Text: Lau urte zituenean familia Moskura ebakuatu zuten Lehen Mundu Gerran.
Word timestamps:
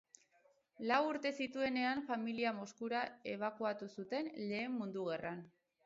Lau 0.91 0.97
urte 1.09 1.33
zituenean 1.45 2.01
familia 2.09 2.55
Moskura 2.63 3.05
ebakuatu 3.37 3.93
zuten 4.01 4.35
Lehen 4.51 4.79
Mundu 4.81 5.11
Gerran. 5.13 5.51